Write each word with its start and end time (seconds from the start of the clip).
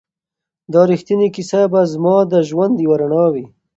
دا 0.73 0.81
ریښتینې 0.91 1.27
کیسه 1.35 1.61
به 1.71 1.81
زما 1.93 2.15
د 2.31 2.33
ژوند 2.49 2.75
یوه 2.85 2.95
رڼا 3.01 3.25
وي. 3.33 3.45